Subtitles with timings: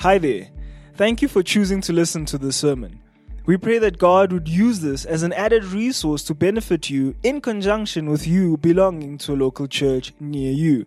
[0.00, 0.48] Hi there.
[0.94, 3.02] Thank you for choosing to listen to this sermon.
[3.44, 7.42] We pray that God would use this as an added resource to benefit you in
[7.42, 10.86] conjunction with you belonging to a local church near you.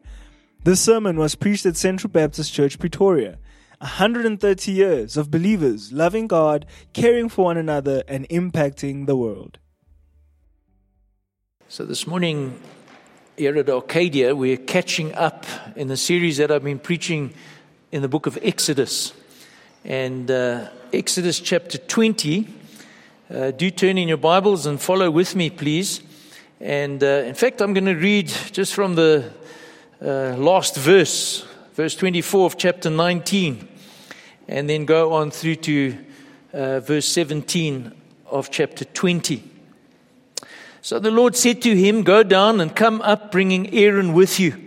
[0.63, 3.38] This sermon was preached at Central Baptist Church, Pretoria.
[3.81, 9.59] 130 years of believers loving God, caring for one another, and impacting the world.
[11.68, 12.59] So, this morning
[13.38, 15.45] here at Arcadia, we're catching up
[15.75, 17.36] in the series that I've been preaching
[17.94, 19.14] in the book of Exodus.
[19.86, 22.48] And uh, Exodus chapter 20.
[23.30, 26.02] Uh, do turn in your Bibles and follow with me, please.
[26.59, 29.31] And uh, in fact, I'm going to read just from the
[30.02, 31.45] uh, last verse,
[31.76, 33.67] verse 24 of chapter 19,
[34.48, 35.95] and then go on through to
[36.52, 37.91] uh, verse 17
[38.25, 39.44] of chapter 20.
[40.81, 44.62] So the Lord said to him, Go down and come up, bringing Aaron with you.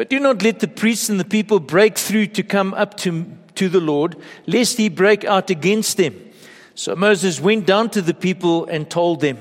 [0.00, 3.26] But do not let the priests and the people break through to come up to,
[3.56, 6.18] to the Lord, lest he break out against them.
[6.74, 9.36] So Moses went down to the people and told them.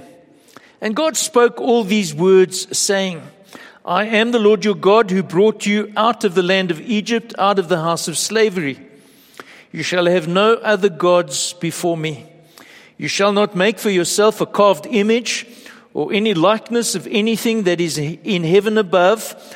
[0.81, 3.21] And God spoke all these words, saying,
[3.85, 7.33] I am the Lord your God who brought you out of the land of Egypt,
[7.37, 8.85] out of the house of slavery.
[9.71, 12.29] You shall have no other gods before me.
[12.97, 15.47] You shall not make for yourself a carved image
[15.93, 19.55] or any likeness of anything that is in heaven above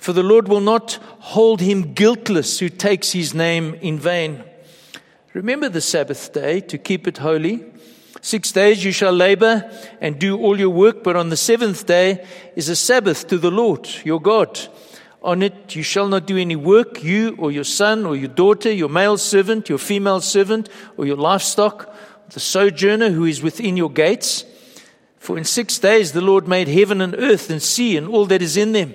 [0.00, 4.42] for the Lord will not hold him guiltless who takes his name in vain.
[5.34, 7.62] Remember the Sabbath day to keep it holy.
[8.22, 9.70] Six days you shall labor
[10.00, 12.26] and do all your work, but on the seventh day
[12.56, 14.58] is a Sabbath to the Lord your God.
[15.22, 18.72] On it you shall not do any work, you or your son or your daughter,
[18.72, 21.94] your male servant, your female servant, or your livestock,
[22.30, 24.46] the sojourner who is within your gates.
[25.18, 28.40] For in six days the Lord made heaven and earth and sea and all that
[28.40, 28.94] is in them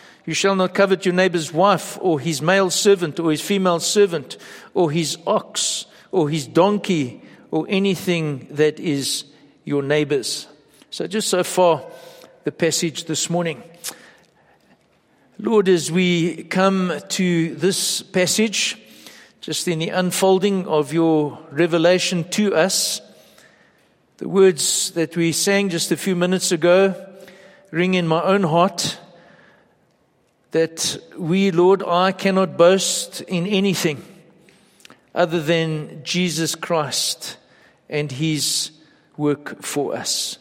[0.25, 4.37] You shall not covet your neighbor's wife, or his male servant, or his female servant,
[4.73, 9.25] or his ox, or his donkey, or anything that is
[9.65, 10.47] your neighbor's.
[10.91, 11.83] So, just so far,
[12.43, 13.63] the passage this morning.
[15.39, 18.77] Lord, as we come to this passage,
[19.41, 23.01] just in the unfolding of your revelation to us,
[24.17, 26.93] the words that we sang just a few minutes ago
[27.71, 28.99] ring in my own heart
[30.51, 34.03] that we, Lord, I cannot boast in anything
[35.15, 37.37] other than Jesus Christ
[37.89, 38.71] and his
[39.17, 40.37] work for us.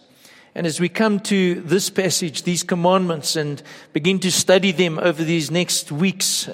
[0.55, 3.63] And as we come to this passage, these commandments, and
[3.93, 6.49] begin to study them over these next weeks,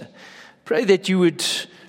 [0.65, 1.45] pray that you would,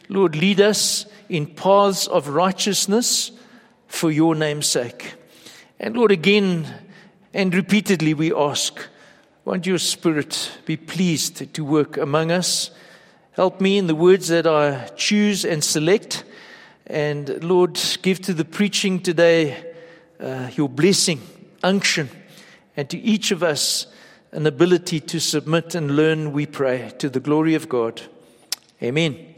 [0.07, 3.31] Lord, lead us in paths of righteousness
[3.87, 5.15] for your name's sake.
[5.79, 6.65] And Lord, again
[7.33, 8.87] and repeatedly we ask,
[9.47, 12.69] won't your Spirit be pleased to work among us?
[13.31, 16.25] Help me in the words that I choose and select.
[16.85, 19.73] And Lord, give to the preaching today
[20.19, 21.21] uh, your blessing,
[21.63, 22.09] unction,
[22.75, 23.87] and to each of us
[24.33, 28.01] an ability to submit and learn, we pray, to the glory of God.
[28.83, 29.33] Amen.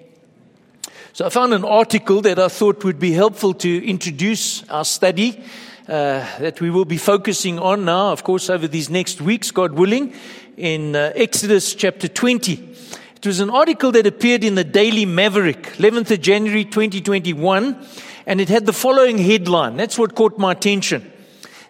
[1.14, 5.44] So I found an article that I thought would be helpful to introduce our study
[5.90, 9.74] uh, that we will be focusing on now, of course, over these next weeks, God
[9.74, 10.14] willing,
[10.56, 12.54] in uh, Exodus chapter 20.
[13.16, 17.76] It was an article that appeared in the Daily Maverick, 11th of January 2021,
[18.28, 19.78] and it had the following headline.
[19.78, 21.12] That's what caught my attention.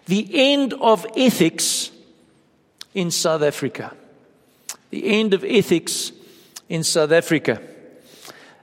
[0.04, 1.90] The end of ethics
[2.92, 3.94] in South Africa.
[4.90, 6.12] The end of ethics
[6.68, 7.62] in South Africa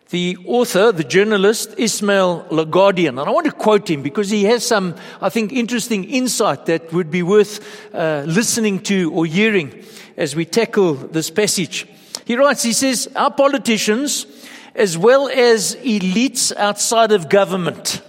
[0.09, 3.09] the author, the journalist Ismail Lagardien.
[3.09, 6.93] And I want to quote him because he has some, I think, interesting insight that
[6.93, 7.59] would be worth
[7.93, 9.83] uh, listening to or hearing
[10.15, 11.87] as we tackle this passage.
[12.25, 14.25] He writes, he says, Our politicians,
[14.75, 18.01] as well as elites outside of government,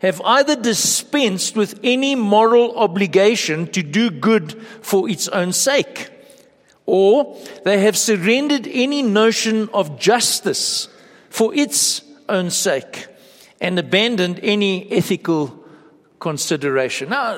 [0.00, 6.10] have either dispensed with any moral obligation to do good for its own sake.
[6.86, 10.88] or they have surrendered any notion of justice
[11.36, 12.00] for its
[12.30, 13.08] own sake
[13.60, 15.62] and abandoned any ethical
[16.18, 17.10] consideration.
[17.10, 17.36] Now,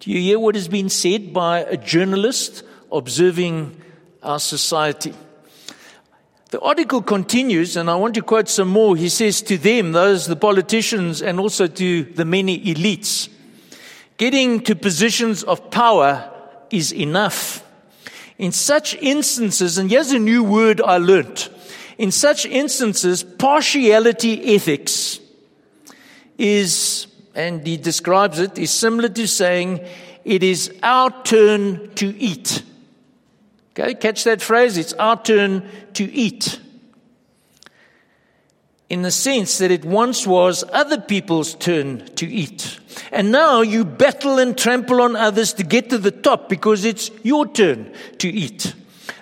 [0.00, 3.78] do you hear what has been said by a journalist observing
[4.22, 5.12] our society?
[6.48, 8.96] The article continues, and I want to quote some more.
[8.96, 13.28] He says to them, those, the politicians, and also to the many elites,
[14.16, 16.32] getting to positions of power
[16.70, 17.62] is enough.
[18.38, 21.50] In such instances, and here's a new word I learnt.
[21.98, 25.18] In such instances, partiality ethics
[26.38, 29.84] is, and he describes it, is similar to saying,
[30.24, 32.62] it is our turn to eat.
[33.70, 34.76] Okay, catch that phrase?
[34.76, 36.60] It's our turn to eat.
[38.88, 42.78] In the sense that it once was other people's turn to eat.
[43.12, 47.10] And now you battle and trample on others to get to the top because it's
[47.22, 48.74] your turn to eat.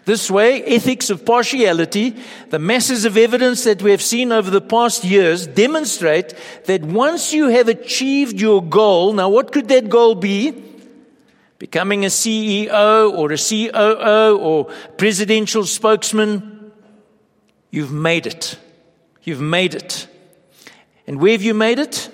[0.07, 2.17] This way, ethics of partiality,
[2.49, 6.33] the masses of evidence that we have seen over the past years demonstrate
[6.65, 10.63] that once you have achieved your goal, now what could that goal be?
[11.59, 14.65] becoming a CEO or a COO or
[14.97, 16.73] presidential spokesman,
[17.71, 18.59] you've made it.
[19.23, 20.07] You've made it.
[21.07, 22.11] And where have you made it?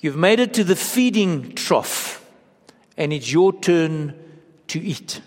[0.00, 2.24] You've made it to the feeding trough,
[2.96, 4.14] and it's your turn
[4.68, 5.20] to eat.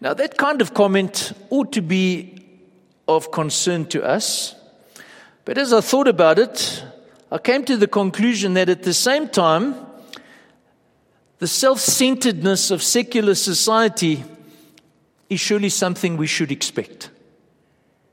[0.00, 2.38] Now, that kind of comment ought to be
[3.08, 4.54] of concern to us.
[5.44, 6.84] But as I thought about it,
[7.32, 9.74] I came to the conclusion that at the same time,
[11.38, 14.24] the self centeredness of secular society
[15.30, 17.10] is surely something we should expect.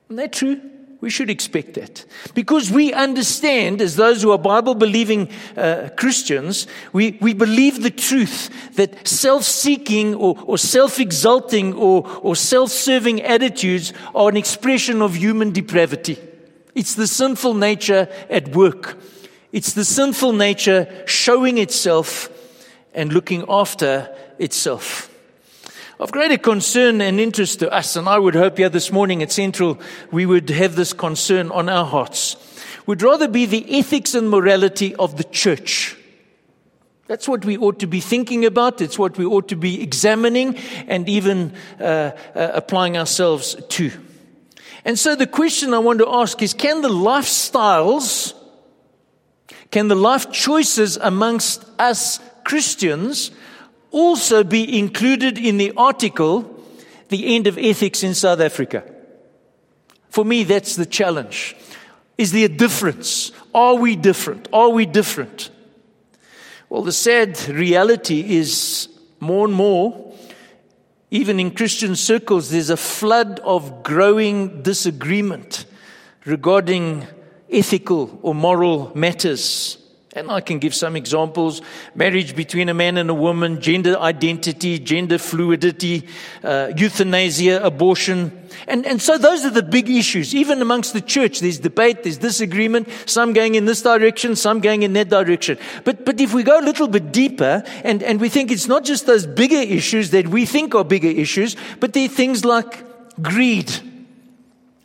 [0.09, 0.61] Isn't that true?
[1.05, 2.03] We should expect that.
[2.33, 7.91] Because we understand, as those who are Bible believing uh, Christians, we, we believe the
[7.91, 14.35] truth that self seeking or, or self exalting or, or self serving attitudes are an
[14.35, 16.17] expression of human depravity.
[16.73, 18.97] It's the sinful nature at work,
[19.51, 22.31] it's the sinful nature showing itself
[22.95, 25.14] and looking after itself.
[25.97, 29.31] Of greater concern and interest to us, and I would hope here this morning at
[29.31, 29.80] Central
[30.12, 32.36] we would have this concern on our hearts,
[32.86, 35.95] would rather be the ethics and morality of the church.
[37.07, 38.81] That's what we ought to be thinking about.
[38.81, 40.57] It's what we ought to be examining
[40.88, 42.12] and even uh, uh,
[42.53, 43.91] applying ourselves to.
[44.83, 48.33] And so the question I want to ask is can the lifestyles,
[49.71, 53.31] can the life choices amongst us Christians
[53.95, 56.62] also be included in the article,
[57.07, 58.83] The End of Ethics in South Africa?
[60.09, 61.56] For me, that's the challenge.
[62.18, 63.31] Is there a difference?
[63.53, 64.50] Are we different?
[64.51, 65.50] Are we different?
[66.68, 68.89] Well, the sad reality is
[69.21, 70.13] more and more,
[71.09, 75.65] even in Christian circles, there's a flood of growing disagreement
[76.25, 77.07] regarding
[77.50, 79.77] ethical or moral matters.
[80.15, 81.62] And I can give some examples
[81.94, 86.07] marriage between a man and a woman, gender identity, gender fluidity,
[86.41, 88.31] uh, euthanasia, abortion.
[88.65, 90.33] And, and so those are the big issues.
[90.33, 94.83] Even amongst the church, there's debate, there's disagreement, some going in this direction, some going
[94.83, 95.57] in that direction.
[95.83, 98.85] But, but if we go a little bit deeper and, and we think it's not
[98.85, 102.86] just those bigger issues that we think are bigger issues, but there are things like
[103.22, 103.69] greed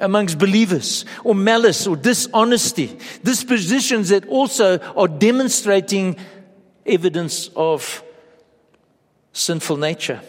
[0.00, 2.98] amongst believers, or malice, or dishonesty.
[3.22, 6.16] Dispositions that also are demonstrating
[6.86, 8.02] evidence of
[9.32, 10.20] sinful nature.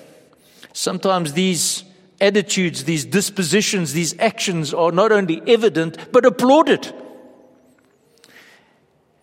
[0.73, 1.83] Sometimes these
[2.19, 6.93] attitudes, these dispositions, these actions are not only evident, but applauded.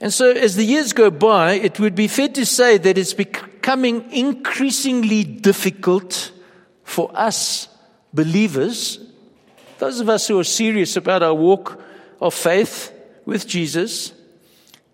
[0.01, 3.15] And so, as the years go by, it would be fair to say that it's
[3.15, 6.33] becoming increasingly difficult
[6.85, 7.69] for us
[8.15, 8.99] believers
[9.79, 11.81] those of us who are serious about our walk
[12.21, 12.93] of faith
[13.25, 14.13] with Jesus,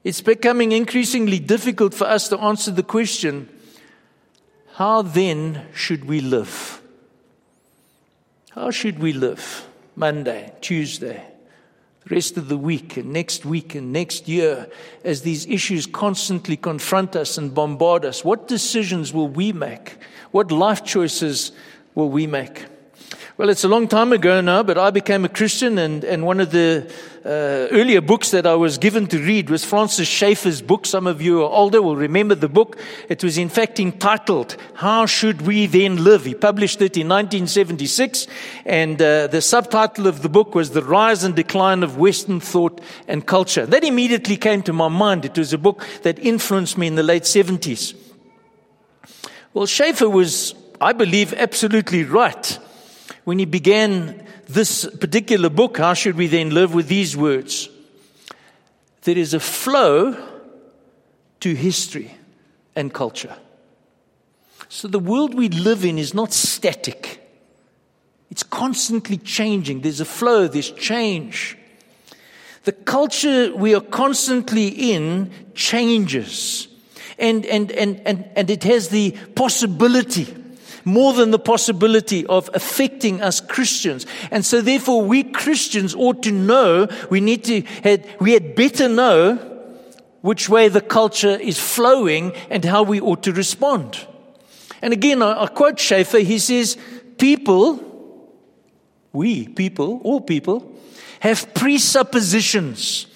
[0.03, 3.49] it's becoming increasingly difficult for us to answer the question
[4.75, 6.83] how then should we live?
[8.51, 9.69] How should we live?
[9.95, 11.25] Monday, Tuesday,
[12.03, 14.69] the rest of the week, and next week, and next year,
[15.05, 18.25] as these issues constantly confront us and bombard us?
[18.25, 19.97] What decisions will we make?
[20.33, 21.53] What life choices
[21.95, 22.65] will we make?
[23.37, 26.39] Well, it's a long time ago now, but I became a Christian, and, and one
[26.39, 26.89] of the
[27.25, 30.87] uh, earlier books that I was given to read was Francis Schaeffer's book.
[30.87, 32.79] Some of you are older will remember the book.
[33.09, 36.27] It was, in fact, entitled, How Should We Then Live?
[36.27, 38.29] He published it in 1976,
[38.67, 42.81] and uh, the subtitle of the book was The Rise and Decline of Western Thought
[43.09, 43.67] and Culture.
[43.67, 45.25] That immediately came to my mind.
[45.25, 47.97] It was a book that influenced me in the late 70s.
[49.53, 52.59] Well, Schaeffer was I believe, absolutely right
[53.25, 55.79] when he began this particular book.
[55.79, 57.69] How should we then live with these words?
[59.03, 60.17] There is a flow
[61.41, 62.15] to history
[62.75, 63.37] and culture.
[64.69, 67.21] So the world we live in is not static.
[68.31, 69.83] It's constantly changing.
[69.83, 71.57] There's a flow, there's change.
[72.65, 76.67] The culture we are constantly in changes.
[77.19, 80.35] And, and, and, and, and it has the possibility,
[80.85, 84.07] more than the possibility of affecting us Christians.
[84.31, 88.89] And so therefore we Christians ought to know, we need to, had, we had better
[88.89, 89.37] know
[90.21, 94.07] which way the culture is flowing and how we ought to respond.
[94.81, 96.77] And again, I, I quote Schaeffer, he says,
[97.19, 98.33] people,
[99.13, 100.75] we people, all people,
[101.21, 103.07] have presuppositions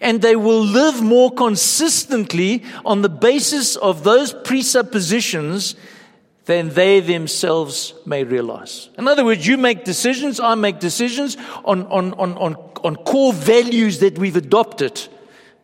[0.00, 5.74] and they will live more consistently on the basis of those presuppositions
[6.44, 8.90] than they themselves may realize.
[8.98, 13.32] In other words, you make decisions, I make decisions on, on, on, on, on core
[13.32, 15.08] values that we've adopted.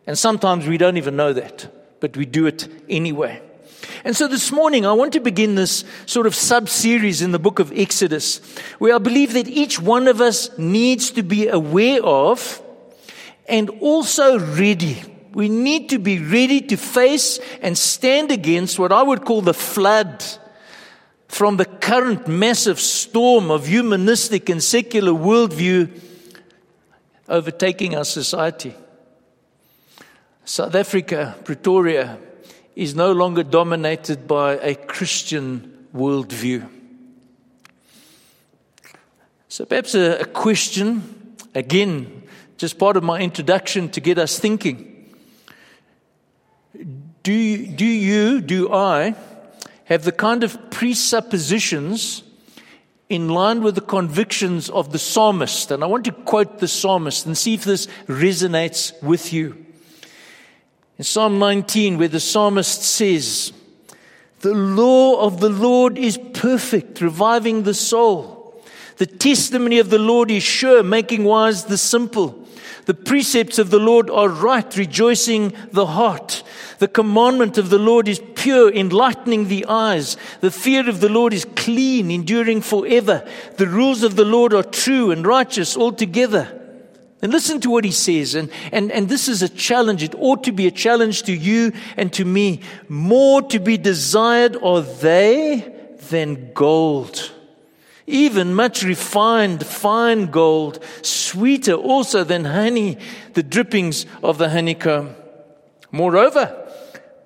[0.07, 3.41] And sometimes we don't even know that, but we do it anyway.
[4.03, 7.39] And so this morning, I want to begin this sort of sub series in the
[7.39, 8.37] book of Exodus,
[8.79, 12.61] where I believe that each one of us needs to be aware of
[13.47, 15.03] and also ready.
[15.33, 19.53] We need to be ready to face and stand against what I would call the
[19.53, 20.23] flood
[21.31, 25.89] from the current massive storm of humanistic and secular worldview
[27.29, 28.75] overtaking our society.
[30.43, 32.17] South Africa, Pretoria,
[32.75, 36.67] is no longer dominated by a Christian worldview.
[39.47, 42.23] So, perhaps a, a, question, again,
[42.57, 45.15] just part of my introduction to get us thinking.
[47.23, 49.15] Do do, you, do I
[49.91, 52.23] have the kind of presuppositions
[53.09, 55.69] in line with the convictions of the psalmist?
[55.69, 59.65] And I want to quote the psalmist and see if this resonates with you.
[60.97, 63.51] In Psalm 19, where the psalmist says,
[64.39, 68.63] The law of the Lord is perfect, reviving the soul.
[68.95, 72.47] The testimony of the Lord is sure, making wise the simple.
[72.85, 76.43] The precepts of the Lord are right, rejoicing the heart.
[76.81, 80.17] The commandment of the Lord is pure, enlightening the eyes.
[80.39, 83.23] The fear of the Lord is clean, enduring forever.
[83.57, 86.59] The rules of the Lord are true and righteous altogether.
[87.21, 88.33] And listen to what he says.
[88.33, 90.01] And, and, and this is a challenge.
[90.01, 92.61] It ought to be a challenge to you and to me.
[92.89, 95.71] More to be desired are they
[96.09, 97.31] than gold.
[98.07, 102.97] Even much refined, fine gold, sweeter also than honey,
[103.33, 105.15] the drippings of the honeycomb.
[105.91, 106.57] Moreover,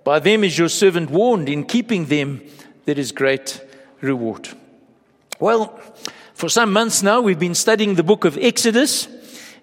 [0.06, 1.50] by them is your servant warned.
[1.50, 2.42] In keeping them,
[2.86, 3.62] there is great
[4.02, 4.48] reward.
[5.40, 5.78] Well,
[6.36, 9.10] for some months now, we've been studying the book of Exodus.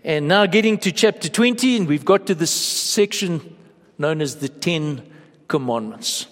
[0.05, 3.57] And now getting to chapter 20, and we've got to this section
[3.99, 5.09] known as the Ten
[5.47, 6.27] Commandments.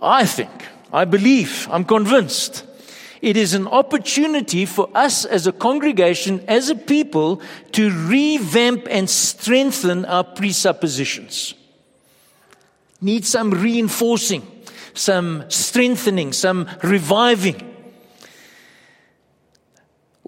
[0.00, 0.50] I think,
[0.90, 2.64] I believe, I'm convinced
[3.20, 7.42] it is an opportunity for us as a congregation, as a people,
[7.72, 11.54] to revamp and strengthen our presuppositions.
[13.00, 14.46] Need some reinforcing,
[14.94, 17.68] some strengthening, some reviving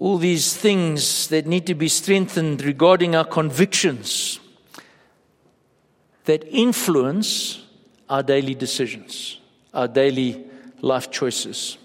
[0.01, 4.39] all these things that need to be strengthened regarding our convictions
[6.25, 7.63] that influence
[8.09, 9.39] our daily decisions,
[9.75, 10.43] our daily
[10.81, 11.77] life choices.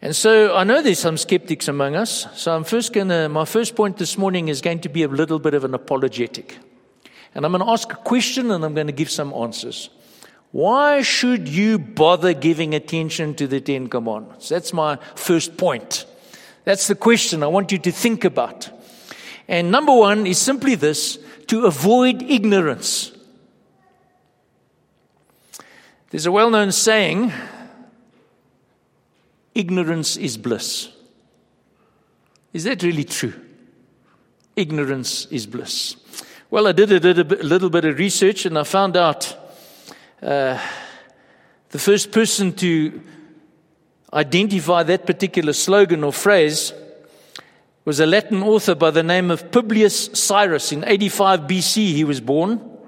[0.00, 2.26] And so I know there's some skeptics among us.
[2.34, 5.38] So I'm first gonna, my first point this morning is going to be a little
[5.38, 6.56] bit of an apologetic.
[7.38, 9.90] And I'm going to ask a question and I'm going to give some answers.
[10.50, 14.48] Why should you bother giving attention to the Ten Commandments?
[14.48, 16.04] That's my first point.
[16.64, 18.68] That's the question I want you to think about.
[19.46, 21.16] And number one is simply this
[21.46, 23.12] to avoid ignorance.
[26.10, 27.32] There's a well known saying
[29.54, 30.88] ignorance is bliss.
[32.52, 33.34] Is that really true?
[34.56, 35.94] Ignorance is bliss.
[36.50, 39.36] Well, I did a, did a, little bit of research and I found out
[40.22, 40.58] uh,
[41.68, 43.02] the first person to
[44.14, 46.72] identify that particular slogan or phrase
[47.84, 50.72] was a Latin author by the name of Publius Syrus.
[50.72, 52.78] In 85 BC, he was born.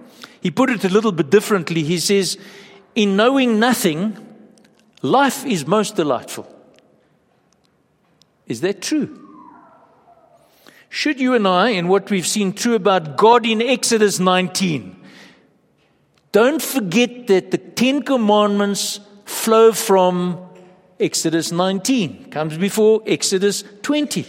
[0.40, 1.82] He put it a little bit differently.
[1.82, 2.38] He says,
[2.94, 4.16] In knowing nothing,
[5.02, 6.48] life is most delightful.
[8.46, 9.19] Is that true?
[10.90, 14.96] Should you and I, in what we've seen true about God in Exodus 19,
[16.32, 20.38] don't forget that the Ten Commandments flow from
[20.98, 24.26] Exodus 19 comes before Exodus 20.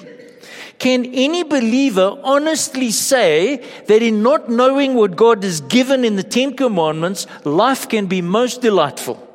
[0.77, 6.23] Can any believer honestly say that in not knowing what God has given in the
[6.23, 9.27] Ten Commandments, life can be most delightful?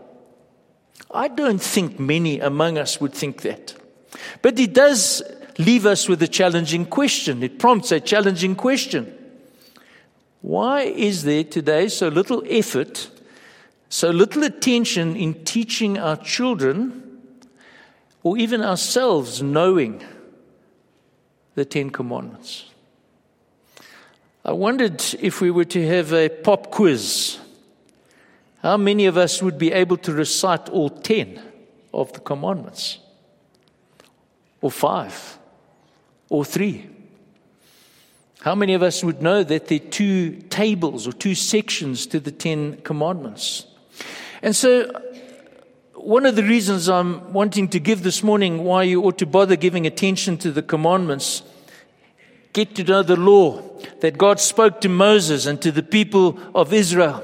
[1.11, 3.75] I don't think many among us would think that.
[4.42, 5.23] But it does
[5.58, 7.42] leave us with a challenging question.
[7.42, 9.12] It prompts a challenging question.
[10.42, 13.10] Why is there today so little effort,
[13.88, 17.20] so little attention in teaching our children
[18.22, 20.02] or even ourselves knowing
[21.56, 22.66] the Ten Commandments.
[24.44, 27.38] I wondered if we were to have a pop quiz,
[28.62, 31.40] how many of us would be able to recite all ten
[31.92, 32.98] of the commandments?
[34.60, 35.35] Or five?
[36.28, 36.88] Or three?
[38.40, 42.21] How many of us would know that there are two tables or two sections to
[42.21, 43.66] the Ten Commandments?
[44.42, 44.90] And so,
[45.95, 49.56] one of the reasons I'm wanting to give this morning why you ought to bother
[49.56, 51.42] giving attention to the commandments
[52.56, 53.61] get to know the law
[54.00, 57.23] that God spoke to Moses and to the people of Israel.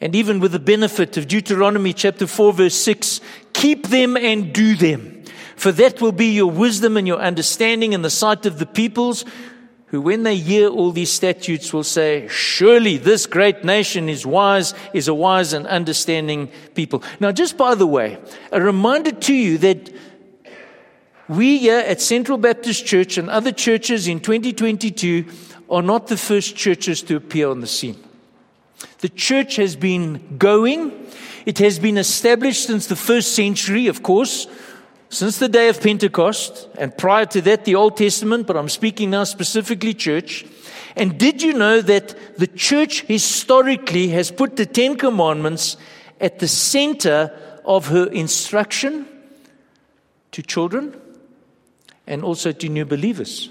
[0.00, 3.20] And even with the benefit of Deuteronomy chapter 4, verse 6,
[3.52, 5.19] keep them and do them.
[5.60, 9.26] For that will be your wisdom and your understanding in the sight of the peoples,
[9.88, 14.72] who, when they hear all these statutes, will say, Surely this great nation is wise,
[14.94, 17.02] is a wise and understanding people.
[17.20, 18.18] Now, just by the way,
[18.50, 19.92] a reminder to you that
[21.28, 25.26] we here at Central Baptist Church and other churches in 2022
[25.68, 28.02] are not the first churches to appear on the scene.
[29.00, 31.06] The church has been going.
[31.44, 34.46] It has been established since the first century, of course,
[35.10, 39.10] since the day of Pentecost, and prior to that, the Old Testament, but I'm speaking
[39.10, 40.46] now specifically church.
[40.96, 45.76] And did you know that the church historically has put the Ten Commandments
[46.20, 47.30] at the center
[47.64, 49.06] of her instruction
[50.32, 50.98] to children?
[52.10, 53.48] and also to new believers.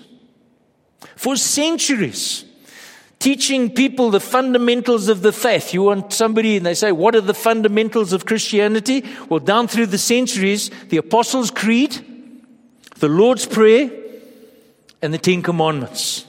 [1.16, 2.44] For centuries,
[3.20, 5.74] teaching people the fundamentals of the faith.
[5.74, 9.06] You want somebody, and they say, What are the fundamentals of Christianity?
[9.28, 11.98] Well, down through the centuries, the Apostles' Creed,
[12.98, 13.92] the Lord's Prayer,
[15.02, 16.26] and the Ten Commandments.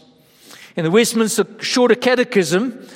[0.76, 2.86] In the Westminster Shorter Catechism,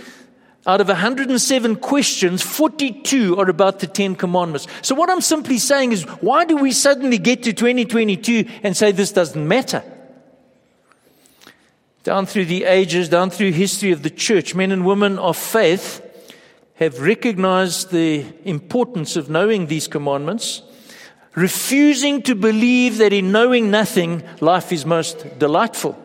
[0.67, 4.67] out of 107 questions, 42 are about the Ten Commandments.
[4.83, 8.91] So, what I'm simply saying is, why do we suddenly get to 2022 and say
[8.91, 9.83] this doesn't matter?
[12.05, 16.03] Down through the ages, down through history of the church, men and women of faith
[16.75, 20.61] have recognized the importance of knowing these commandments,
[21.35, 25.99] refusing to believe that in knowing nothing, life is most delightful.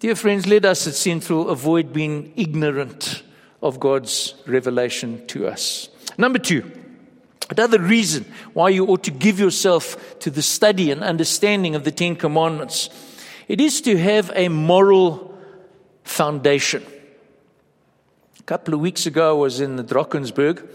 [0.00, 3.22] Dear friends, let us at Central avoid being ignorant
[3.62, 5.88] of God's revelation to us.
[6.18, 6.68] Number two,
[7.50, 11.92] another reason why you ought to give yourself to the study and understanding of the
[11.92, 12.90] Ten Commandments.
[13.50, 15.36] It is to have a moral
[16.04, 16.86] foundation.
[18.38, 20.68] A couple of weeks ago, I was in the Drakensberg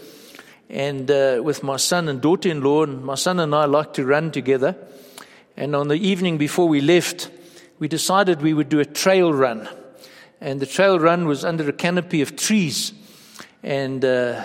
[0.69, 3.93] and uh, with my son and daughter in law, and my son and I like
[3.93, 4.75] to run together.
[5.55, 7.31] And on the evening before we left,
[7.79, 9.69] we decided we would do a trail run.
[10.41, 12.91] And the trail run was under a canopy of trees.
[13.63, 14.43] And uh,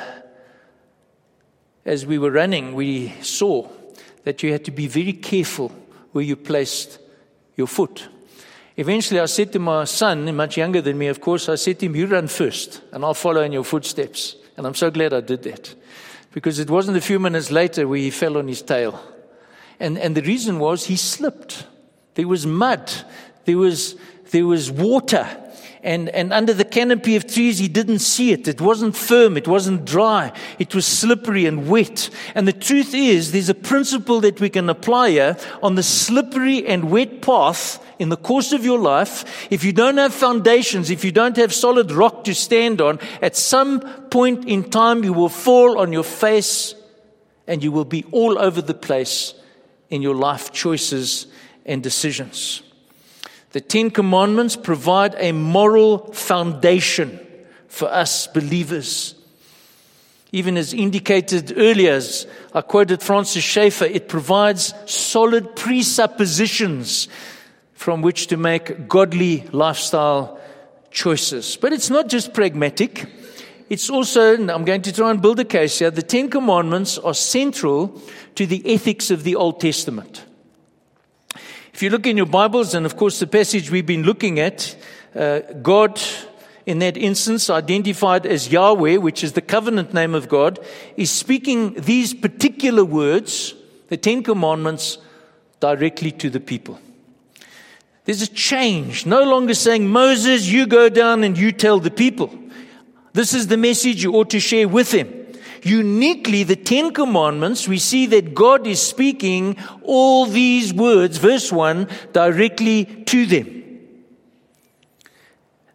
[1.85, 3.69] as we were running, we saw
[4.23, 5.73] that you had to be very careful
[6.13, 7.01] where you placed
[7.57, 8.09] your foot.
[8.81, 11.85] Eventually, I said to my son, much younger than me, of course, I said to
[11.85, 14.37] him, You run first, and I'll follow in your footsteps.
[14.57, 15.75] And I'm so glad I did that.
[16.33, 18.99] Because it wasn't a few minutes later where he fell on his tail.
[19.79, 21.67] And, and the reason was he slipped.
[22.15, 22.91] There was mud.
[23.45, 23.97] There was,
[24.31, 25.29] there was water.
[25.83, 28.47] And, and under the canopy of trees, he didn't see it.
[28.47, 29.39] It wasn't firm.
[29.39, 30.33] It wasn't dry.
[30.59, 32.11] It was slippery and wet.
[32.35, 36.67] And the truth is, there's a principle that we can apply here on the slippery
[36.67, 39.49] and wet path in the course of your life.
[39.51, 43.35] If you don't have foundations, if you don't have solid rock to stand on, at
[43.35, 46.75] some point in time, you will fall on your face
[47.47, 49.35] and you will be all over the place
[49.89, 51.27] in your life choices
[51.65, 52.63] and decisions.
[53.53, 57.19] The Ten Commandments provide a moral foundation
[57.67, 59.17] for us believers.
[60.33, 67.09] Even as indicated earlier, as I quoted Francis Schaeffer, it provides solid presuppositions
[67.75, 70.39] from which to make godly lifestyle
[70.93, 71.57] choices.
[71.57, 73.07] But it's not just pragmatic.
[73.69, 77.15] It's also, I'm going to try and build a case here, the Ten Commandments are
[77.15, 78.01] central
[78.37, 80.25] to the ethics of the Old Testament.
[81.73, 84.75] If you look in your Bibles, and of course the passage we've been looking at,
[85.15, 86.01] uh, God,
[86.67, 90.59] in that instance, identified as Yahweh, which is the covenant name of God,
[90.97, 93.55] is speaking these particular words
[93.89, 94.99] the Ten Commandments
[95.61, 96.79] directly to the people.
[98.05, 99.07] There's a change.
[99.07, 102.37] No longer saying, Moses, you go down and you tell the people.
[103.13, 105.20] This is the message you ought to share with them.
[105.63, 111.89] Uniquely, the Ten Commandments, we see that God is speaking all these words, verse 1,
[112.13, 113.57] directly to them.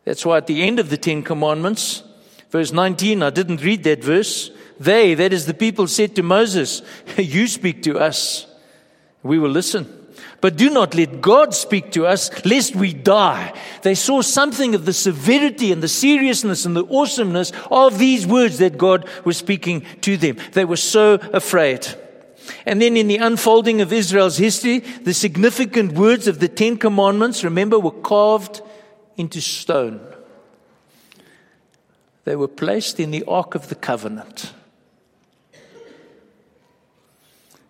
[0.04, 2.04] That's why at the end of the Ten Commandments,
[2.50, 4.52] verse 19, I didn't read that verse.
[4.80, 6.82] They, that is the people, said to Moses,
[7.18, 8.48] You speak to us,
[9.24, 9.95] we will listen.
[10.46, 13.52] But do not let God speak to us, lest we die.
[13.82, 18.60] They saw something of the severity and the seriousness and the awesomeness of these words
[18.60, 20.38] that God was speaking to them.
[20.52, 21.88] They were so afraid.
[22.64, 27.44] And then in the unfolding of Israel's history, the significant words of the Ten Commandments,
[27.44, 28.62] remember, were carved
[29.18, 30.00] into stone.
[32.24, 34.54] They were placed in the Ark of the Covenant.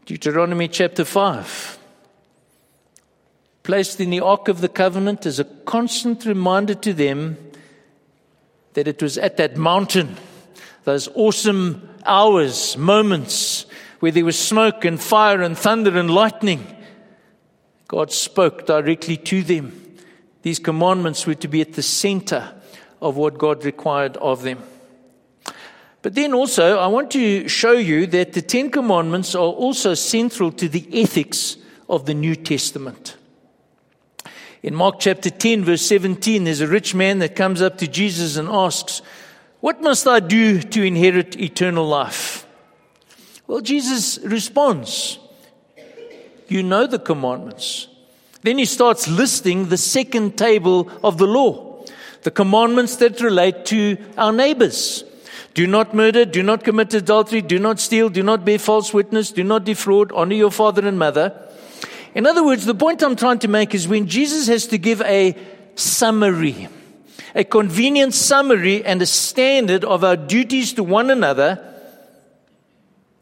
[0.06, 1.75] Deuteronomy chapter 5.
[3.66, 7.36] Placed in the Ark of the Covenant as a constant reminder to them
[8.74, 10.18] that it was at that mountain,
[10.84, 13.66] those awesome hours, moments,
[14.02, 16.64] where there was smoke and fire and thunder and lightning.
[17.88, 19.98] God spoke directly to them.
[20.44, 22.54] These commandments were to be at the center
[23.02, 24.62] of what God required of them.
[26.04, 30.52] But then also, I want to show you that the Ten Commandments are also central
[30.52, 31.58] to the ethics
[31.90, 33.18] of the New Testament.
[34.66, 38.36] In Mark chapter 10, verse 17, there's a rich man that comes up to Jesus
[38.36, 39.04] and asks,
[39.60, 42.48] What must I do to inherit eternal life?
[43.46, 45.20] Well, Jesus responds,
[46.48, 47.90] You know the commandments.
[48.42, 51.86] Then he starts listing the second table of the law,
[52.24, 55.04] the commandments that relate to our neighbors.
[55.54, 59.30] Do not murder, do not commit adultery, do not steal, do not bear false witness,
[59.30, 61.40] do not defraud, honor your father and mother.
[62.16, 65.02] In other words, the point I'm trying to make is when Jesus has to give
[65.02, 65.36] a
[65.76, 66.70] summary,
[67.36, 71.74] a convenient summary and a standard of our duties to one another,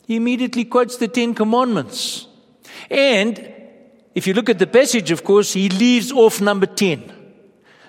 [0.06, 2.27] he immediately quotes the Ten Commandments.
[2.91, 3.51] And
[4.13, 7.12] if you look at the passage, of course, he leaves off number 10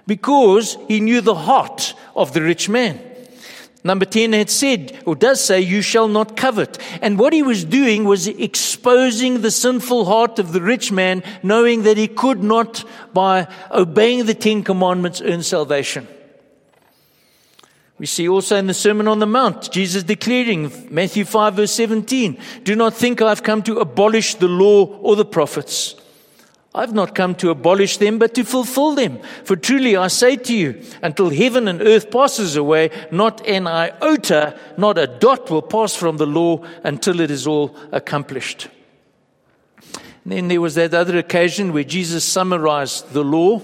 [0.07, 2.99] because he knew the heart of the rich man.
[3.87, 6.79] Number 10 had said, or does say, you shall not covet.
[7.03, 11.83] And what he was doing was exposing the sinful heart of the rich man, knowing
[11.83, 16.09] that he could not, by obeying the Ten Commandments, earn salvation.
[17.99, 22.39] We see also in the Sermon on the Mount, Jesus declaring, Matthew 5 verse 17,
[22.63, 25.95] do not think I've come to abolish the law or the prophets.
[26.77, 29.21] I've not come to abolish them, but to fulfill them.
[29.45, 34.59] For truly I say to you, until heaven and earth passes away, not an iota,
[34.77, 38.69] not a dot will pass from the law until it is all accomplished.
[40.25, 43.63] And then there was that other occasion where Jesus summarized the law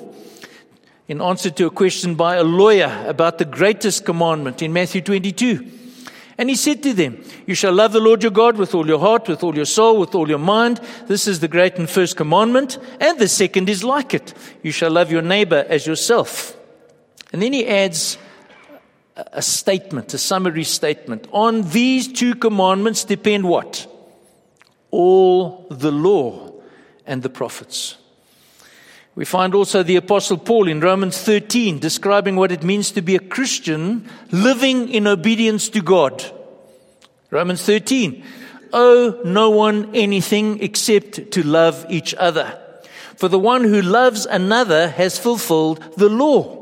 [1.09, 5.80] in answer to a question by a lawyer about the greatest commandment in Matthew 22.
[6.41, 8.99] And he said to them, You shall love the Lord your God with all your
[8.99, 10.81] heart, with all your soul, with all your mind.
[11.07, 12.79] This is the great and first commandment.
[12.99, 14.33] And the second is like it.
[14.63, 16.57] You shall love your neighbor as yourself.
[17.31, 18.17] And then he adds
[19.17, 21.29] a statement, a summary statement.
[21.31, 23.87] On these two commandments depend what?
[24.91, 26.55] All the law
[27.05, 27.99] and the prophets.
[29.21, 33.17] We find also the Apostle Paul in Romans 13 describing what it means to be
[33.17, 36.25] a Christian living in obedience to God.
[37.29, 38.25] Romans 13.
[38.73, 42.59] Owe no one anything except to love each other.
[43.17, 46.57] For the one who loves another has fulfilled the law.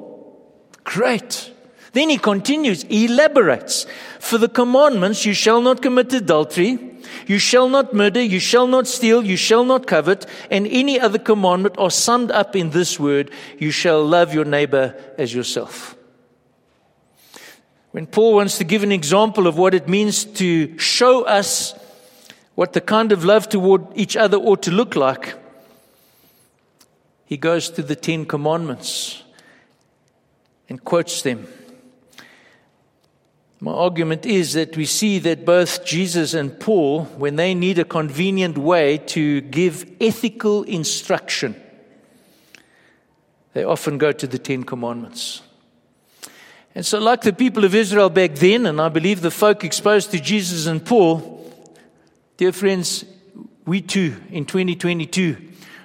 [0.82, 1.52] Great.
[1.92, 3.86] Then he continues, elaborates.
[4.18, 6.87] For the commandments, you shall not commit adultery,
[7.26, 11.18] you shall not murder, you shall not steal, you shall not covet, and any other
[11.18, 15.96] commandment are summed up in this word you shall love your neighbor as yourself.
[17.92, 21.74] When Paul wants to give an example of what it means to show us
[22.54, 25.34] what the kind of love toward each other ought to look like,
[27.24, 29.22] he goes to the Ten Commandments
[30.68, 31.46] and quotes them.
[33.60, 37.84] My argument is that we see that both Jesus and Paul, when they need a
[37.84, 41.56] convenient way to give ethical instruction,
[43.54, 45.42] they often go to the Ten Commandments.
[46.76, 50.12] And so, like the people of Israel back then, and I believe the folk exposed
[50.12, 51.52] to Jesus and Paul,
[52.36, 53.04] dear friends,
[53.66, 55.36] we too, in 2022,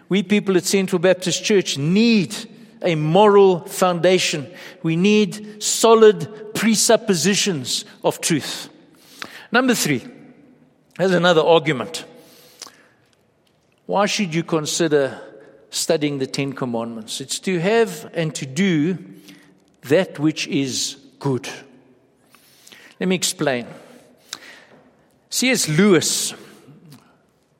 [0.09, 2.35] we people at Central Baptist Church need
[2.83, 4.45] a moral foundation.
[4.83, 8.69] We need solid presuppositions of truth.
[9.51, 10.01] Number three,
[10.97, 12.05] there's another argument.
[13.85, 15.19] why should you consider
[15.71, 17.19] studying the Ten Commandments?
[17.19, 18.97] It's to have and to do
[19.81, 21.49] that which is good.
[22.97, 23.67] Let me explain.
[25.29, 25.67] C.S.
[25.67, 26.33] Lewis,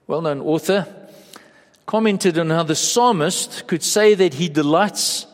[0.08, 0.88] well known author,
[1.86, 5.28] commented on how the psalmist could say that he delights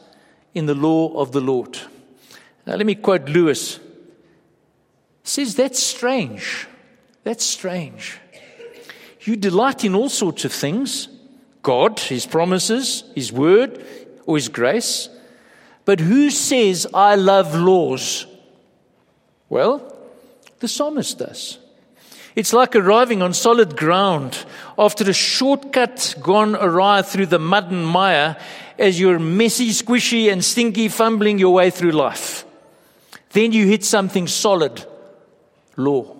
[0.56, 1.78] in the law of the Lord.
[2.70, 3.78] Now, let me quote Lewis.
[3.78, 3.84] He
[5.24, 6.68] says, That's strange.
[7.24, 8.20] That's strange.
[9.22, 11.10] You delight in all sorts of things
[11.64, 13.84] God, His promises, His word,
[14.28, 15.10] or His grace.
[15.84, 18.28] But who says, I love laws?
[19.50, 19.92] Well,
[20.60, 21.58] the psalmist does.
[22.36, 24.46] It's like arriving on solid ground
[24.78, 28.38] after a shortcut gone awry through the mud and mire
[28.78, 32.46] as you're messy, squishy, and stinky fumbling your way through life.
[33.32, 34.86] Then you hit something solid
[35.76, 36.16] law.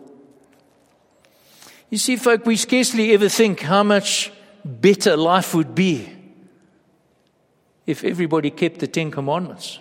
[1.90, 4.32] You see, folk, we scarcely ever think how much
[4.64, 6.10] better life would be
[7.88, 9.80] if everybody kept the Ten Commandments.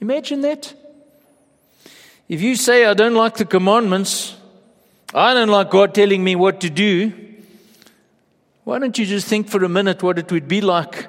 [0.00, 0.74] Imagine that.
[2.28, 4.36] If you say, I don't like the commandments,
[5.14, 7.12] I don't like God telling me what to do,
[8.64, 11.08] why don't you just think for a minute what it would be like,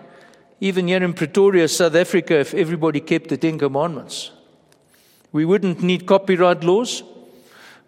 [0.59, 4.31] even here in Pretoria, South Africa, if everybody kept the Ten Commandments?
[5.31, 7.03] We wouldn't need copyright laws.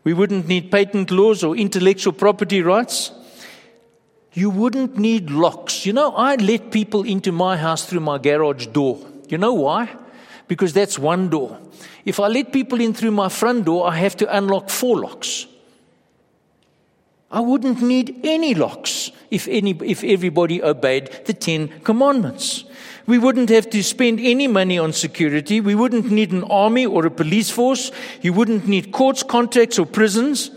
[0.03, 3.11] We wouldn't need patent laws or intellectual property rights.
[4.33, 5.85] You wouldn't need locks.
[5.85, 8.99] You know, I let people into my house through my garage door.
[9.29, 9.89] You know why?
[10.47, 11.59] Because that's one door.
[12.05, 15.47] If I let people in through my front door, I have to unlock four locks.
[17.31, 22.65] I wouldn't need any locks if, any, if everybody obeyed the Ten Commandments.
[23.05, 25.59] We wouldn't have to spend any money on security.
[25.59, 27.91] We wouldn't need an army or a police force.
[28.21, 30.51] You wouldn't need courts, contracts, or prisons.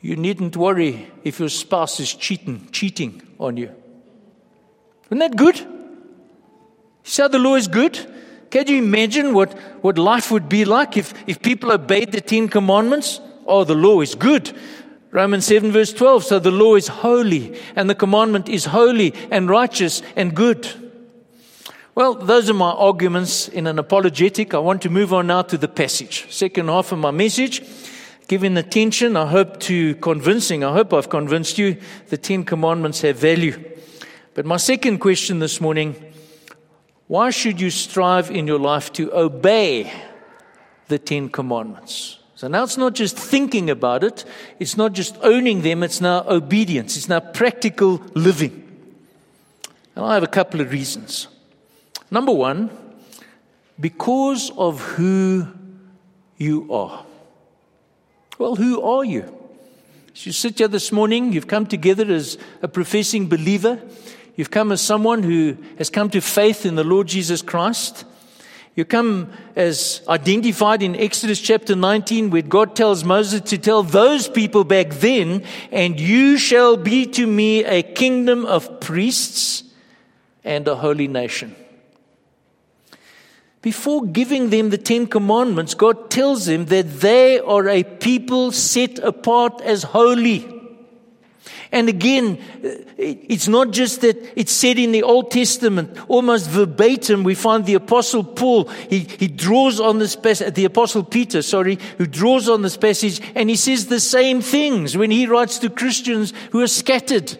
[0.00, 3.70] You needn't worry if your spouse is cheating, cheating on you.
[5.06, 5.60] Isn't that good?
[7.02, 7.98] See how the law is good?
[8.50, 12.48] Can you imagine what, what life would be like if, if people obeyed the Ten
[12.48, 13.20] Commandments?
[13.46, 14.56] Oh, the law is good.
[15.12, 16.24] Romans 7, verse 12.
[16.24, 20.68] So the law is holy, and the commandment is holy and righteous and good.
[21.94, 24.54] Well, those are my arguments in an apologetic.
[24.54, 26.32] I want to move on now to the passage.
[26.32, 27.62] Second half of my message.
[28.28, 31.78] Given attention, I hope to convincing, I hope I've convinced you
[32.10, 33.60] the Ten Commandments have value.
[34.34, 35.96] But my second question this morning
[37.08, 39.92] why should you strive in your life to obey
[40.86, 42.19] the Ten Commandments?
[42.40, 44.24] So now it's not just thinking about it,
[44.58, 48.66] it's not just owning them, it's now obedience, it's now practical living.
[49.94, 51.28] And I have a couple of reasons.
[52.10, 52.70] Number one,
[53.78, 55.48] because of who
[56.38, 57.04] you are.
[58.38, 59.36] Well, who are you?
[60.14, 63.78] As you sit here this morning, you've come together as a professing believer.
[64.34, 68.06] You've come as someone who has come to faith in the Lord Jesus Christ.
[68.76, 74.28] You come as identified in Exodus chapter 19, where God tells Moses to tell those
[74.28, 79.64] people back then, and you shall be to me a kingdom of priests
[80.44, 81.56] and a holy nation.
[83.62, 88.98] Before giving them the Ten Commandments, God tells them that they are a people set
[89.00, 90.59] apart as holy.
[91.72, 97.22] And again, uh, it's not just that it's said in the Old Testament, almost verbatim,
[97.22, 101.78] we find the Apostle Paul, he, he draws on this passage, the Apostle Peter, sorry,
[101.98, 105.70] who draws on this passage, and he says the same things when he writes to
[105.70, 107.38] Christians who are scattered.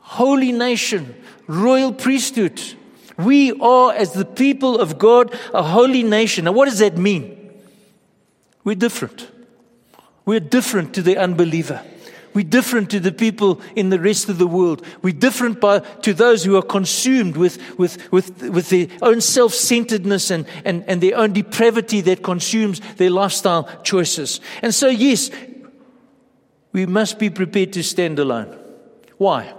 [0.00, 1.14] Holy nation,
[1.46, 2.60] royal priesthood.
[3.16, 6.44] We are, as the people of God, a holy nation.
[6.44, 7.54] Now, what does that mean?
[8.64, 9.30] We're different.
[10.26, 11.82] We're different to the unbeliever.
[12.36, 14.84] We're different to the people in the rest of the world.
[15.00, 19.54] We're different by, to those who are consumed with, with, with, with their own self
[19.54, 24.42] centeredness and, and, and their own depravity that consumes their lifestyle choices.
[24.60, 25.30] And so, yes,
[26.72, 28.54] we must be prepared to stand alone.
[29.16, 29.54] Why?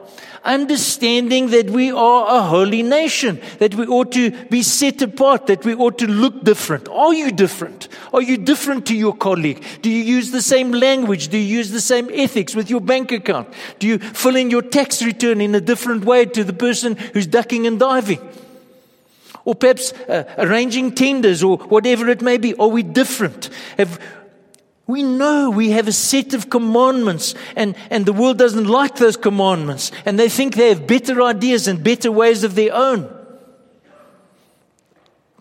[0.48, 5.66] Understanding that we are a holy nation, that we ought to be set apart, that
[5.66, 6.88] we ought to look different.
[6.88, 7.90] Are you different?
[8.14, 9.64] Are you different to your colleague?
[9.82, 11.28] Do you use the same language?
[11.28, 13.50] Do you use the same ethics with your bank account?
[13.80, 17.28] Do you fill in your tax return in a different way to the person who's
[17.28, 18.22] ducking and diving?
[19.44, 22.54] Or perhaps uh, arranging tenders or whatever it may be.
[22.56, 23.50] Are we different?
[23.78, 24.00] Have,
[24.88, 29.18] we know we have a set of commandments, and, and the world doesn't like those
[29.18, 33.14] commandments, and they think they have better ideas and better ways of their own.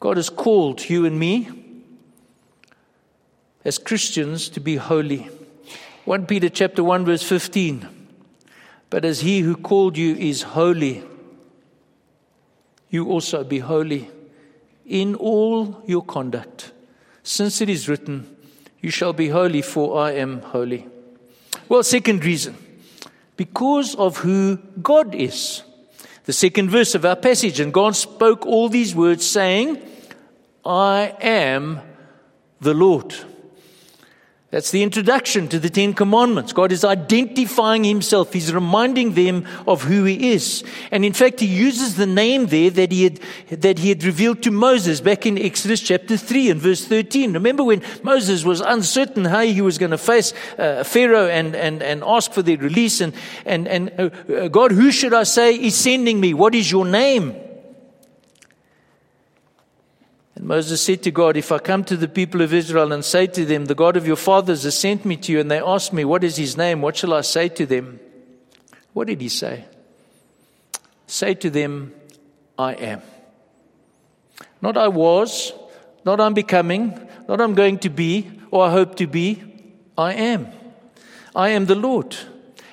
[0.01, 1.49] God has called you and me
[3.65, 5.29] as Christians to be holy.
[6.05, 7.89] 1 Peter chapter 1 verse 15.
[8.91, 11.03] But as he who called you is holy,
[12.91, 14.11] you also be holy
[14.85, 16.73] in all your conduct.
[17.25, 18.36] Since it is written,
[18.81, 20.87] You shall be holy, for I am holy.
[21.69, 22.57] Well, second reason
[23.37, 25.63] because of who God is.
[26.25, 29.81] The second verse of our passage, and God spoke all these words, saying,
[30.65, 31.81] I am
[32.61, 33.15] the Lord.
[34.57, 36.55] That's the introduction to the Ten Commandments.
[36.55, 38.33] God is identifying himself.
[38.33, 40.65] He's reminding them of who he is.
[40.91, 44.43] And in fact, he uses the name there that he had, that he had revealed
[44.45, 47.35] to Moses back in Exodus chapter 3 and verse 13.
[47.35, 51.83] Remember when Moses was uncertain how he was going to face uh, Pharaoh and, and,
[51.83, 53.13] and ask for their release and,
[53.45, 56.33] and, and uh, uh God, who should I say is sending me?
[56.33, 57.46] What is your name?
[60.37, 63.27] And Moses said to God, If I come to the people of Israel and say
[63.27, 65.93] to them, The God of your fathers has sent me to you, and they ask
[65.93, 66.83] me, What is his name?
[66.83, 67.99] What shall I say to them?
[68.93, 69.65] What did he say?
[71.07, 71.95] Say to them,
[72.59, 73.03] I am.
[74.61, 75.53] Not I was,
[76.05, 79.43] not I'm becoming, not I'm going to be, or I hope to be.
[79.97, 80.49] I am.
[81.35, 82.15] I am the Lord.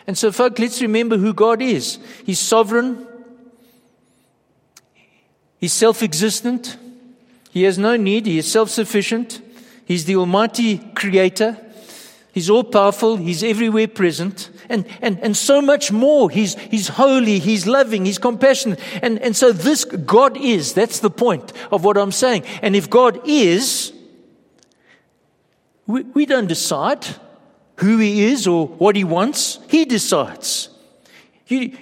[0.06, 1.98] And so, folks, let's remember who God is.
[2.26, 3.08] He's sovereign,
[5.60, 6.78] He's self existent.
[7.54, 8.26] He has no need.
[8.26, 9.40] He is self sufficient.
[9.86, 11.56] He's the Almighty Creator.
[12.32, 13.16] He's all powerful.
[13.18, 14.50] He's everywhere present.
[14.70, 16.32] And, and, and so much more.
[16.32, 17.38] He's, he's holy.
[17.38, 18.06] He's loving.
[18.06, 18.80] He's compassionate.
[19.04, 20.74] And, and so this God is.
[20.74, 22.44] That's the point of what I'm saying.
[22.64, 23.94] And if God is,
[25.86, 27.06] we, we don't decide
[27.76, 29.60] who He is or what He wants.
[29.68, 30.70] He decides.
[31.46, 31.78] You,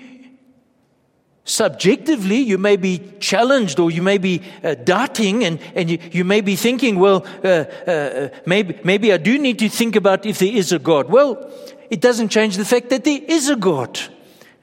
[1.52, 6.24] subjectively, you may be challenged or you may be uh, doubting and, and you, you
[6.24, 10.40] may be thinking, well, uh, uh, maybe, maybe I do need to think about if
[10.40, 11.10] there is a God.
[11.10, 11.52] Well,
[11.90, 14.00] it doesn't change the fact that there is a God.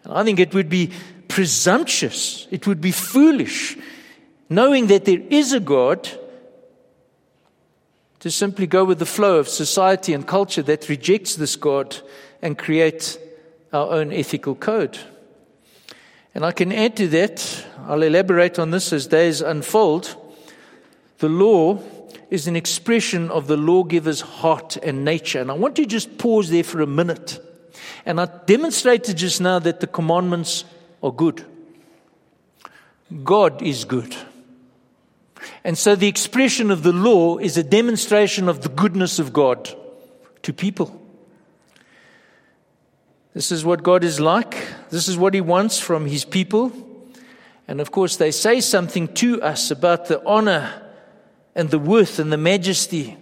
[0.08, 0.90] I think it would be
[1.28, 3.76] presumptuous, it would be foolish,
[4.48, 6.08] knowing that there is a God,
[8.20, 11.98] to simply go with the flow of society and culture that rejects this God
[12.42, 13.18] and create
[13.72, 14.98] our own ethical code.
[16.38, 20.14] And I can add to that, I'll elaborate on this as days unfold.
[21.18, 21.80] The law
[22.30, 25.40] is an expression of the lawgiver's heart and nature.
[25.40, 27.44] And I want to just pause there for a minute.
[28.06, 30.64] And I demonstrated just now that the commandments
[31.02, 31.44] are good.
[33.24, 34.14] God is good.
[35.64, 39.74] And so the expression of the law is a demonstration of the goodness of God
[40.42, 40.97] to people.
[43.38, 44.66] This is what God is like.
[44.90, 46.72] This is what He wants from His people.
[47.68, 50.82] And of course, they say something to us about the honor
[51.54, 53.16] and the worth and the majesty.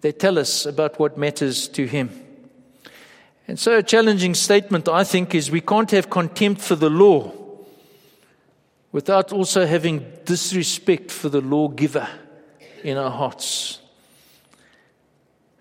[0.00, 2.10] They tell us about what matters to Him.
[3.46, 7.32] And so, a challenging statement, I think, is we can't have contempt for the law
[8.90, 12.08] without also having disrespect for the lawgiver
[12.82, 13.78] in our hearts.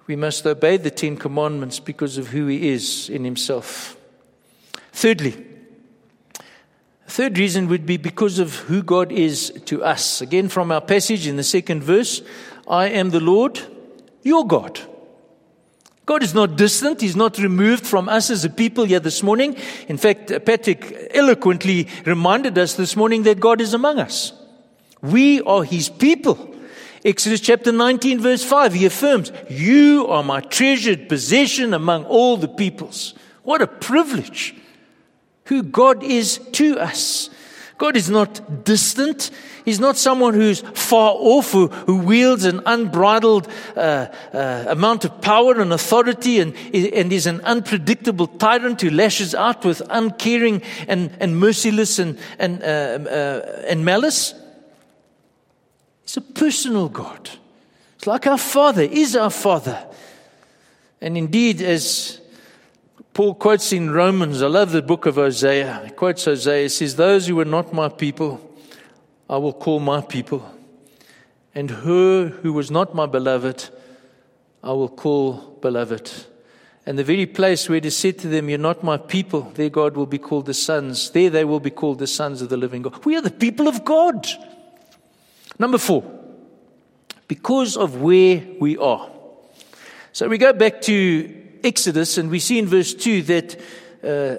[0.07, 3.97] We must obey the Ten Commandments because of who He is in Himself.
[4.91, 5.35] Thirdly,
[7.07, 10.21] third reason would be because of who God is to us.
[10.21, 12.21] Again, from our passage in the second verse
[12.67, 13.59] I am the Lord,
[14.23, 14.79] your God.
[16.05, 17.01] God is not distant.
[17.01, 19.57] He's not removed from us as a people here this morning.
[19.87, 24.31] In fact, Patrick eloquently reminded us this morning that God is among us.
[25.01, 26.54] We are His people.
[27.05, 32.47] Exodus chapter 19, verse 5, he affirms, You are my treasured possession among all the
[32.47, 33.13] peoples.
[33.43, 34.55] What a privilege.
[35.45, 37.29] Who God is to us.
[37.77, 39.29] God is not distant.
[39.65, 45.21] He's not someone who's far off, who, who wields an unbridled uh, uh, amount of
[45.21, 51.15] power and authority and, and is an unpredictable tyrant who lashes out with uncaring and,
[51.19, 54.33] and merciless and, and, uh, uh and malice.
[56.05, 57.31] It's a personal God.
[57.95, 59.83] It's like our Father is our Father.
[61.01, 62.21] And indeed, as
[63.15, 65.81] Paul quotes in Romans, I love the book of Hosea.
[65.85, 68.39] He quotes Hosea, he says, Those who were not my people,
[69.27, 70.47] I will call my people.
[71.55, 73.67] And her who was not my beloved,
[74.63, 76.11] I will call beloved.
[76.85, 79.69] And the very place where it is said to them, You're not my people, there
[79.69, 81.09] God will be called the sons.
[81.09, 83.03] There they will be called the sons of the living God.
[83.05, 84.27] We are the people of God.
[85.57, 86.03] Number four,
[87.27, 89.09] because of where we are.
[90.11, 93.59] So we go back to Exodus and we see in verse 2 that
[94.03, 94.37] uh,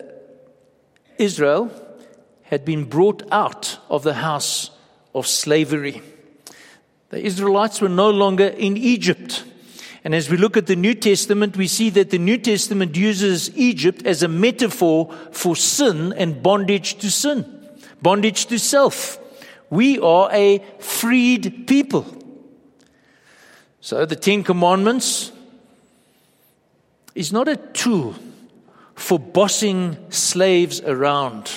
[1.19, 1.71] Israel
[2.45, 4.71] had been brought out of the house
[5.15, 6.03] of slavery.
[7.11, 9.45] The Israelites were no longer in Egypt.
[10.05, 13.57] And as we look at the New Testament, we see that the New Testament uses
[13.57, 17.45] Egypt as a metaphor for sin and bondage to sin,
[18.01, 19.19] bondage to self.
[19.71, 22.07] We are a freed people.
[23.81, 25.33] So the Ten Commandments
[27.15, 28.15] is not a tool
[28.95, 31.51] for bossing slaves around.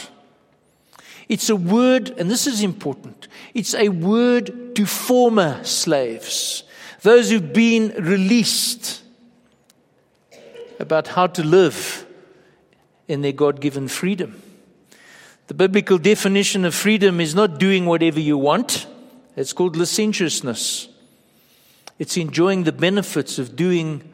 [1.28, 6.64] It's a word, and this is important, it's a word to former slaves
[7.01, 9.01] those who've been released
[10.80, 12.05] about how to live
[13.07, 14.41] in their God given freedom.
[15.50, 18.86] The biblical definition of freedom is not doing whatever you want,
[19.36, 20.88] it's called licentiousness.
[21.97, 24.14] It's enjoying the benefits of doing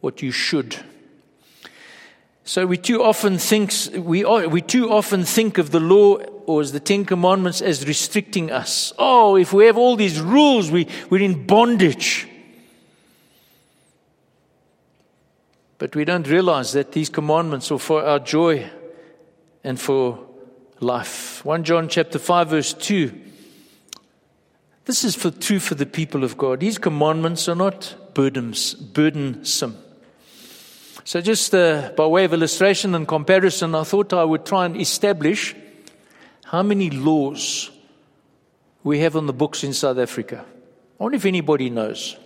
[0.00, 0.76] what you should.
[2.44, 6.60] So we too often think we, are, we too often think of the law or
[6.60, 8.92] as the Ten Commandments as restricting us.
[8.96, 12.28] Oh, if we have all these rules, we, we're in bondage.
[15.78, 18.70] But we don't realize that these commandments are for our joy
[19.64, 20.29] and for
[20.80, 21.44] life.
[21.44, 23.12] 1 John chapter 5 verse 2.
[24.86, 26.60] This is for, true for the people of God.
[26.60, 29.76] These commandments are not burdens, burdensome.
[31.04, 34.76] So, just uh, by way of illustration and comparison, I thought I would try and
[34.76, 35.54] establish
[36.44, 37.70] how many laws
[38.82, 40.44] we have on the books in South Africa.
[40.98, 42.16] I wonder if anybody knows.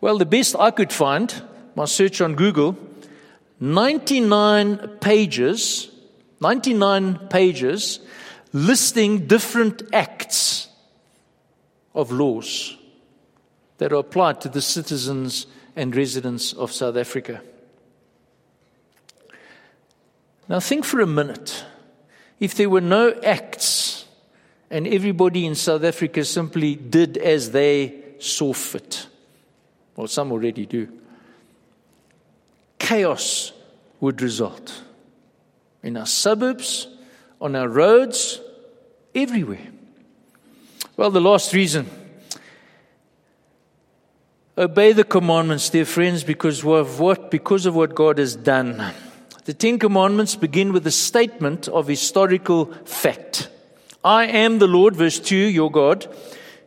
[0.00, 1.32] Well, the best I could find,
[1.74, 2.76] my search on Google,
[3.60, 5.90] 99 pages,
[6.40, 8.00] 99 pages
[8.52, 10.68] listing different acts
[11.94, 12.76] of laws
[13.78, 17.40] that are applied to the citizens and residents of South Africa.
[20.48, 21.64] Now, think for a minute.
[22.40, 24.06] If there were no acts
[24.70, 29.06] and everybody in South Africa simply did as they saw fit,
[29.96, 30.88] well, some already do,
[32.78, 33.52] chaos
[34.00, 34.82] would result
[35.82, 36.88] in our suburbs,
[37.40, 38.40] on our roads,
[39.14, 39.68] everywhere.
[40.96, 41.88] Well, the last reason
[44.58, 48.92] obey the commandments, dear friends, because of what, because of what God has done.
[49.44, 53.48] The Ten Commandments begin with a statement of historical fact.
[54.04, 56.12] I am the Lord, verse 2, your God,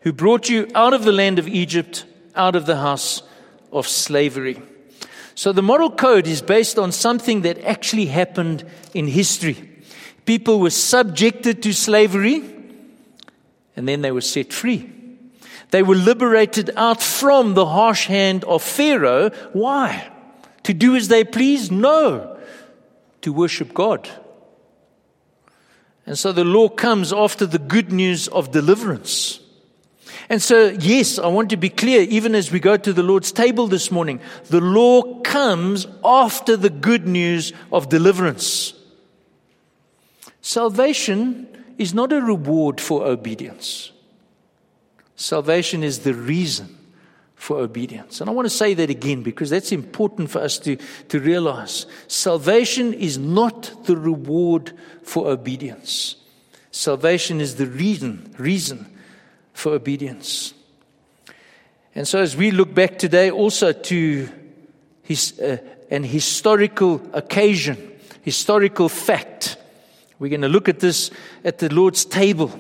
[0.02, 3.24] who brought you out of the land of Egypt, out of the house
[3.72, 4.62] of slavery.
[5.36, 8.64] So the moral code is based on something that actually happened
[8.94, 9.70] in history.
[10.26, 12.44] People were subjected to slavery
[13.76, 14.92] and then they were set free.
[15.72, 19.30] They were liberated out from the harsh hand of Pharaoh.
[19.54, 20.12] Why?
[20.64, 21.72] To do as they please?
[21.72, 22.32] No
[23.22, 24.10] to worship God.
[26.06, 29.40] And so the law comes after the good news of deliverance.
[30.32, 33.34] And so, yes, I want to be clear, even as we go to the Lord's
[33.34, 38.74] table this morning, the law comes after the good news of deliverance.
[40.40, 43.92] Salvation is not a reward for obedience,
[45.18, 46.78] salvation is the reason
[47.36, 48.22] for obedience.
[48.22, 50.78] And I want to say that again because that's important for us to,
[51.10, 51.88] to realize.
[52.08, 54.72] Salvation is not the reward
[55.04, 56.16] for obedience.
[56.72, 58.91] Salvation is the reason, reason
[59.54, 60.54] for obedience.
[61.94, 64.30] And so as we look back today also to
[65.04, 65.58] his, uh,
[65.90, 67.92] an historical occasion,
[68.22, 69.58] historical fact,
[70.20, 71.12] we're going to look at this
[71.44, 72.52] at the Lord's table.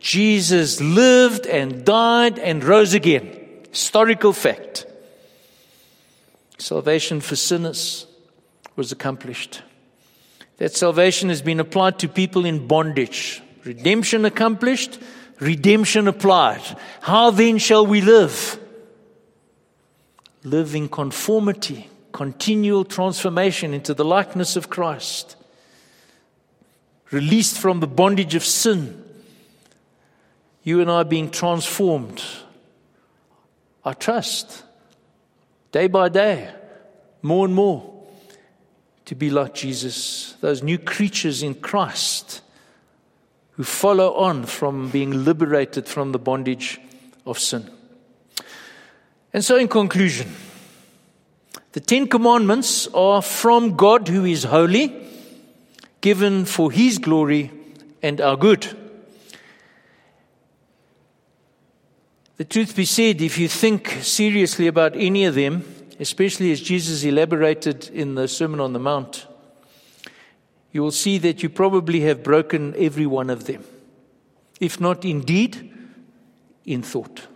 [0.00, 3.40] Jesus lived and died and rose again.
[3.70, 4.86] Historical fact.
[6.58, 8.06] Salvation for sinners
[8.76, 9.62] was accomplished.
[10.58, 13.42] That salvation has been applied to people in bondage.
[13.64, 14.98] Redemption accomplished,
[15.44, 16.62] redemption applied.
[17.00, 18.58] How then shall we live?
[20.42, 25.36] Live in conformity, continual transformation into the likeness of Christ.
[27.10, 29.02] Released from the bondage of sin.
[30.62, 32.22] You and I being transformed
[33.84, 34.64] I trust
[35.72, 36.50] day by day,
[37.20, 37.90] more and more,
[39.04, 42.40] to be like Jesus, those new creatures in Christ
[43.56, 46.80] who follow on from being liberated from the bondage
[47.24, 47.70] of sin.
[49.32, 50.32] And so, in conclusion,
[51.72, 54.94] the Ten Commandments are from God who is holy,
[56.00, 57.50] given for His glory
[58.02, 58.76] and our good.
[62.36, 65.64] The truth be said, if you think seriously about any of them,
[66.00, 69.26] especially as Jesus elaborated in the Sermon on the Mount,
[70.74, 73.64] you will see that you probably have broken every one of them,
[74.60, 75.72] if not in deed,
[76.64, 77.28] in thought.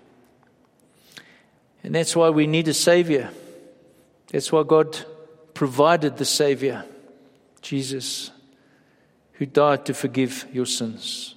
[1.84, 3.30] And that's why we need a Savior.
[4.32, 4.98] That's why God
[5.54, 6.84] provided the Savior,
[7.62, 8.32] Jesus,
[9.34, 11.36] who died to forgive your sins.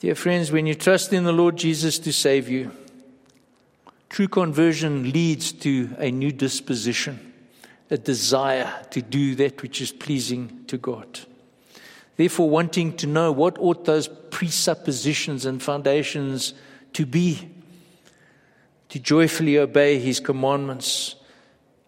[0.00, 2.70] Dear friends, when you trust in the Lord Jesus to save you,
[4.10, 7.32] true conversion leads to a new disposition,
[7.94, 11.20] a desire to do that which is pleasing to God.
[12.16, 16.54] Therefore, wanting to know what ought those presuppositions and foundations
[16.94, 17.48] to be,
[18.88, 21.14] to joyfully obey His commandments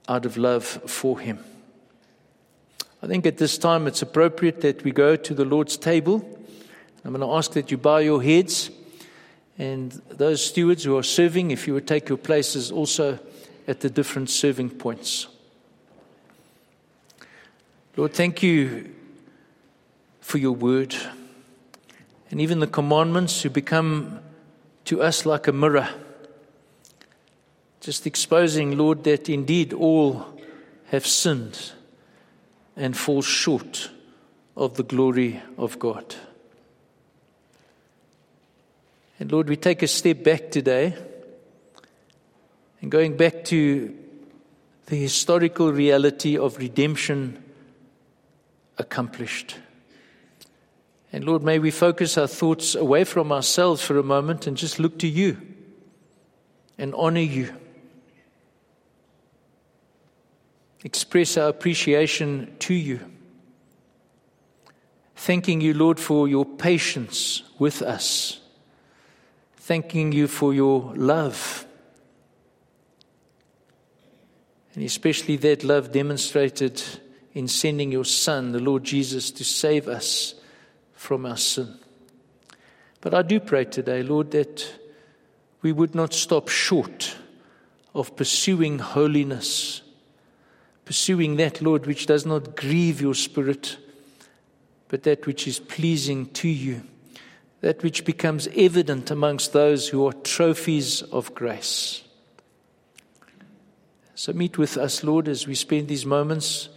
[0.09, 1.41] out of love for Him.
[3.03, 6.25] I think at this time it's appropriate that we go to the Lord's table.
[7.05, 8.71] I'm going to ask that you bow your heads,
[9.59, 13.19] and those stewards who are serving, if you would take your places also
[13.67, 15.27] at the different serving points.
[17.97, 18.95] Lord, thank you
[20.21, 20.95] for your word
[22.31, 24.21] and even the commandments who become
[24.85, 25.89] to us like a mirror.
[27.81, 30.27] Just exposing, Lord, that indeed all
[30.89, 31.73] have sinned
[32.77, 33.89] and fall short
[34.59, 36.17] of the glory of God.
[39.19, 40.95] And Lord, we take a step back today
[42.83, 43.97] and going back to
[44.85, 47.43] the historical reality of redemption
[48.79, 49.57] accomplished.
[51.13, 54.79] And Lord, may we focus our thoughts away from ourselves for a moment and just
[54.79, 55.39] look to you
[56.79, 57.55] and honor you.
[60.85, 63.01] Express our appreciation to you.
[65.17, 68.41] Thanking you, Lord, for your patience with us.
[69.57, 71.67] Thanking you for your love.
[74.75, 76.83] And especially that love demonstrated
[77.37, 80.35] in sending your Son, the Lord Jesus, to save us
[80.95, 81.79] from our sin.
[83.03, 84.67] But I do pray today, Lord, that
[85.61, 87.15] we would not stop short
[87.95, 89.83] of pursuing holiness,
[90.87, 93.77] pursuing that, Lord, which does not grieve your spirit,
[94.89, 96.85] but that which is pleasing to you,
[97.61, 102.03] that which becomes evident amongst those who are trophies of grace.
[104.15, 106.71] So meet with us, Lord, as we spend these moments,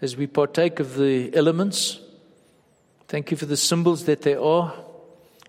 [0.00, 2.00] as we partake of the elements
[3.10, 4.72] Thank you for the symbols that they are,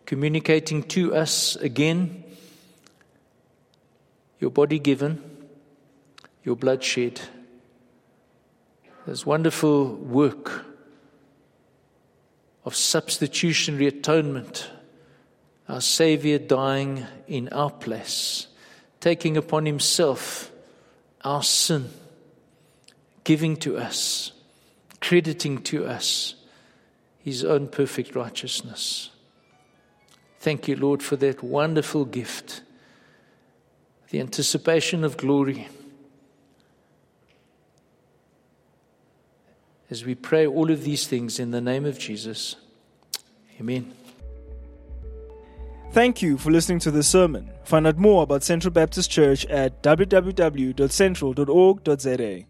[0.08, 2.24] communicating to us again
[4.40, 5.22] your body given,
[6.44, 7.22] your blood shed.
[9.06, 10.66] There's wonderful work
[12.66, 14.68] of substitutionary atonement,
[15.70, 18.48] our Savior dying in our place,
[19.00, 20.52] taking upon Himself
[21.24, 21.92] our sin,
[23.24, 24.32] giving to us,
[25.02, 26.36] crediting to us
[27.20, 29.10] his own perfect righteousness.
[30.40, 32.62] Thank you, Lord, for that wonderful gift,
[34.10, 35.68] the anticipation of glory.
[39.90, 42.56] As we pray all of these things in the name of Jesus.
[43.60, 43.94] Amen.
[45.92, 47.52] Thank you for listening to this sermon.
[47.66, 52.46] Find out more about Central Baptist Church at www.central.org.za.